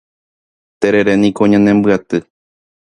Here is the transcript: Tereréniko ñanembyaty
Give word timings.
Tereréniko 0.81 1.41
ñanembyaty 1.51 2.17